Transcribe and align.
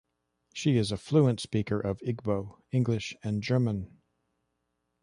She 0.51 0.77
is 0.77 0.91
a 0.91 0.97
fluent 0.97 1.39
speaker 1.39 1.79
of 1.79 1.99
Igbo, 1.99 2.57
English, 2.71 3.15
and 3.21 3.43
German. 3.43 4.01